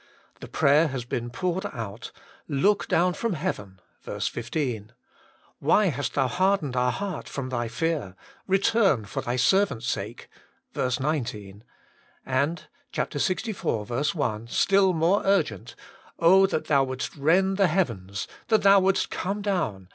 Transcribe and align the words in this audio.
The 0.39 0.47
prayer 0.47 0.87
has 0.87 1.05
heen 1.05 1.31
poured 1.31 1.63
out,' 1.67 2.11
Look 2.63 2.87
down 2.87 3.13
from 3.13 3.33
heaven' 3.33 3.79
(ver. 4.01 4.19
15). 4.19 4.93
* 5.27 5.59
Why 5.59 5.85
hast 5.89 6.15
Thou 6.15 6.27
hardened 6.27 6.75
our 6.75 6.91
heart 6.91 7.29
from 7.29 7.49
Thy 7.49 7.67
fear? 7.67 8.15
Keturn 8.49 9.05
for 9.05 9.21
Thy 9.21 9.35
servants' 9.35 9.85
sake' 9.85 10.27
(ver. 10.73 10.89
19.) 10.99 11.63
And 12.25 12.65
Ixiv. 12.91 14.15
1, 14.25 14.47
still 14.47 14.93
more 14.93 15.21
urgent,' 15.23 15.75
Oh 16.19 16.47
that 16.47 16.65
Thou 16.65 16.83
wouldest 16.85 17.15
rend 17.15 17.57
the 17.57 17.67
heavens, 17.67 18.27
that 18.47 18.63
thou 18.63 18.79
wouldest 18.79 19.11
come 19.11 19.43
down 19.43 19.87